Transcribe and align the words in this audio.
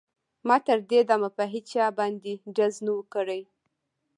ما 0.47 0.57
تر 0.67 0.77
دې 0.89 0.99
دمه 1.09 1.29
په 1.37 1.43
هېچا 1.53 1.85
باندې 1.99 2.33
ډز 2.55 2.75
نه 2.85 2.91
و 2.97 3.01
کړی 3.13 3.41